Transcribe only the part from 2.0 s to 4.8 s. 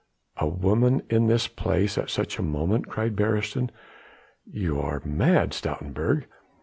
such a moment," cried Beresteyn; "you